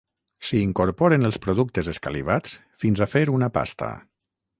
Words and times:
s'hi 0.47 0.59
incorporen 0.67 1.27
els 1.29 1.37
productes 1.43 1.89
escalivats 1.91 2.55
fins 2.85 3.05
a 3.07 3.09
fer 3.13 3.23
una 3.35 3.51
pasta 3.59 3.91